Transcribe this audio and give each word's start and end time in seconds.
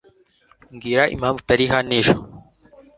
mbwira 0.73 1.03
impamvu 1.15 1.39
utari 1.41 1.65
hano 1.73 1.91
ejo 1.99 2.15